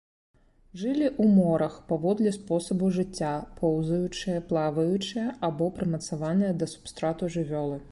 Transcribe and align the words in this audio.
Жылі 0.83 1.03
ў 1.09 1.25
морах, 1.39 1.75
паводле 1.91 2.31
спосабу 2.37 2.89
жыцця 2.97 3.35
поўзаючыя, 3.61 4.41
плаваючыя 4.53 5.27
або 5.51 5.71
прымацаваныя 5.79 6.51
да 6.65 6.73
субстрату 6.75 7.33
жывёлы. 7.37 7.77